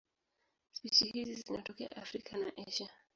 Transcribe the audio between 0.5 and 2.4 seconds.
Spishi hizi zinatokea Afrika